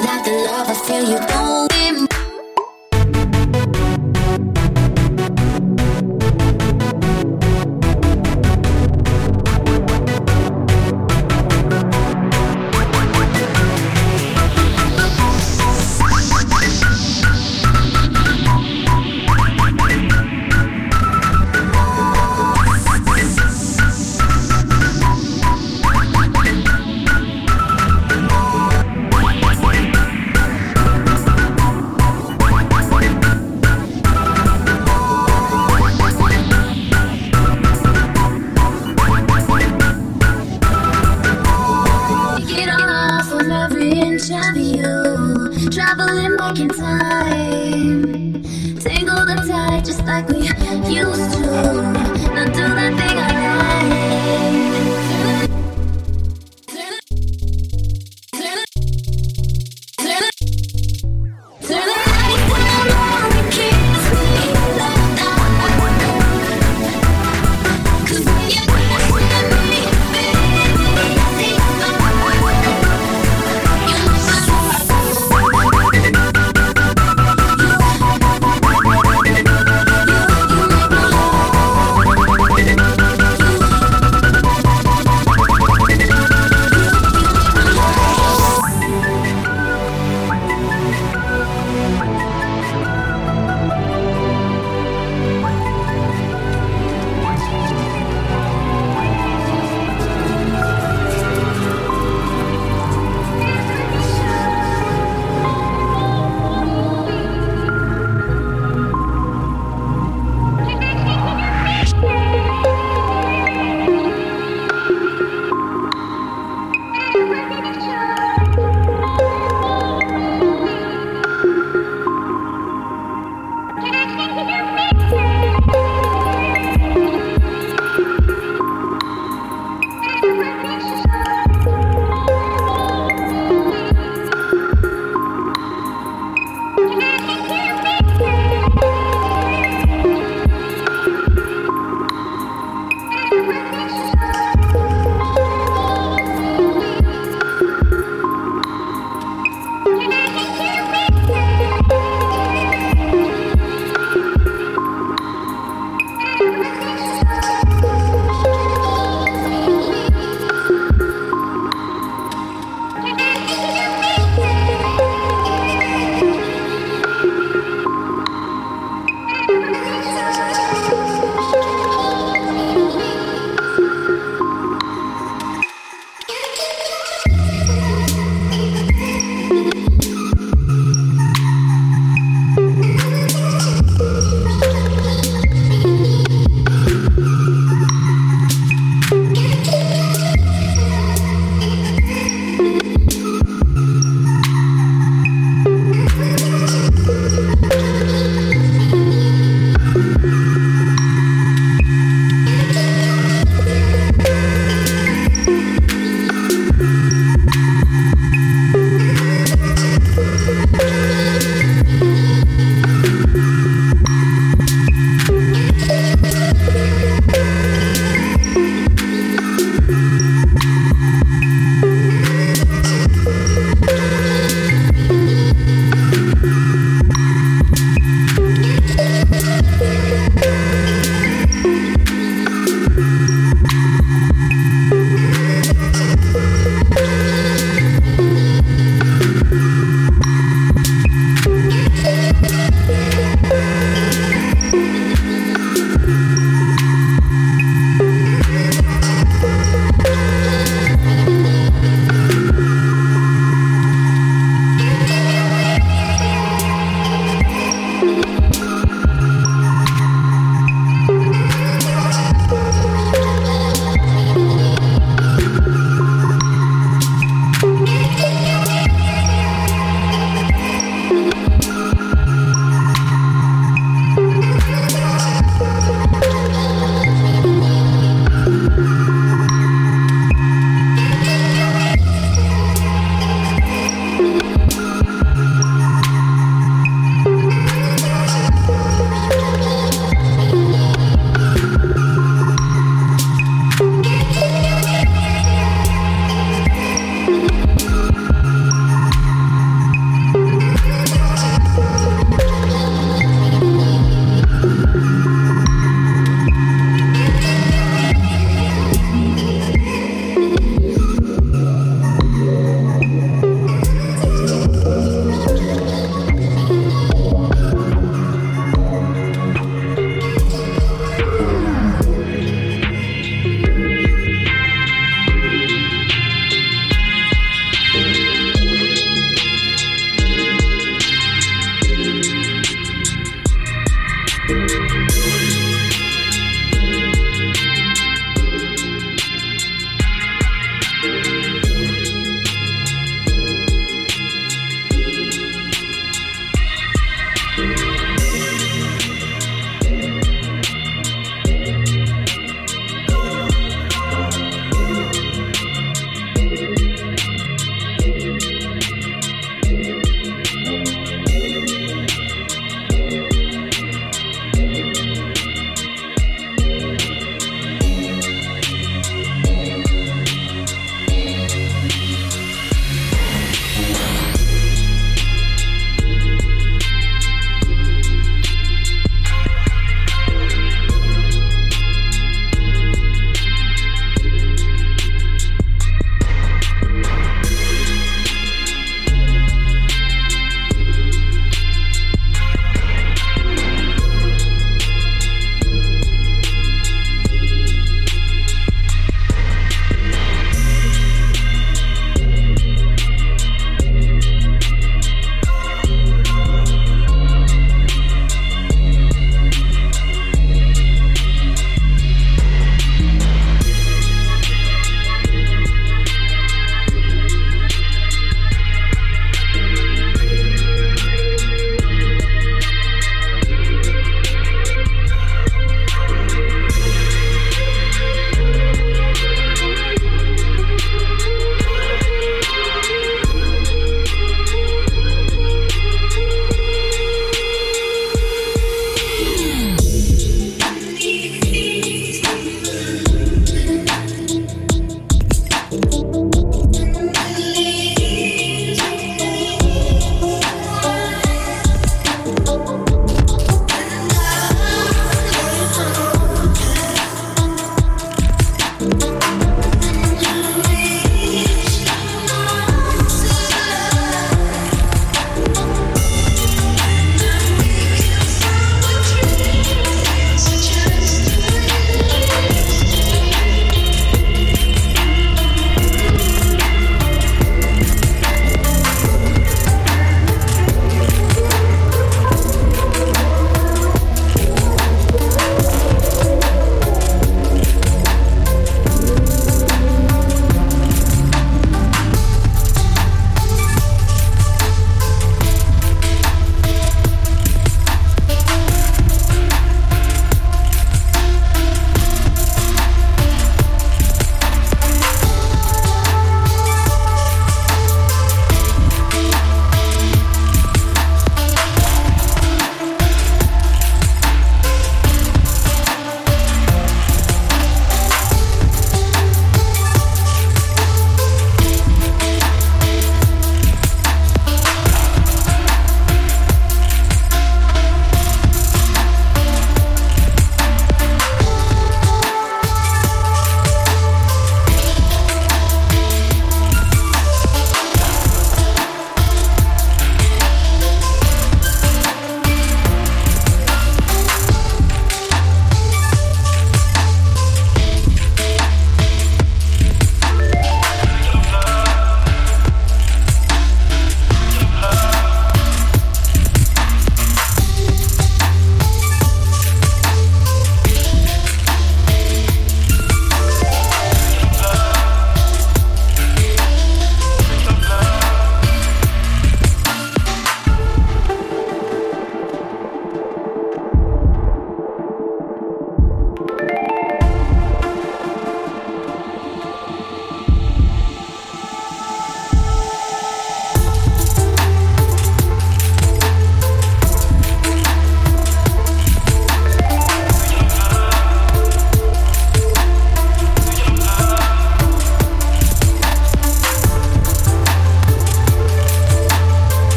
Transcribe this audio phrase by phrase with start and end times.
[0.00, 1.18] without the love I feel you.
[1.26, 1.67] Don't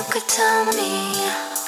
[0.00, 1.59] who could tell me.